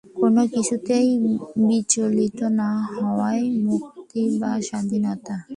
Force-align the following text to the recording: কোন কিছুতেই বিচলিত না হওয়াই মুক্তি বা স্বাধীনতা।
কোন 0.15 0.35
কিছুতেই 0.53 1.09
বিচলিত 1.67 2.39
না 2.59 2.69
হওয়াই 2.93 3.41
মুক্তি 3.65 4.23
বা 4.39 4.51
স্বাধীনতা। 4.67 5.35